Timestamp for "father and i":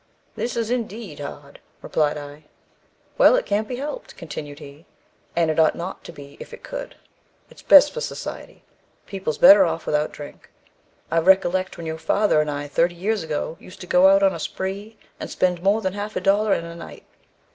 11.99-12.67